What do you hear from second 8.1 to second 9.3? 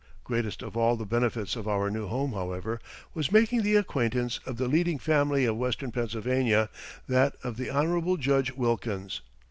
Judge Wilkins.